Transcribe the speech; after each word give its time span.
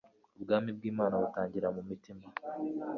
Ubwami 0.37 0.69
bw'Imana 0.77 1.15
butangirira 1.21 1.67
mu 1.75 1.81
mutima. 1.89 2.25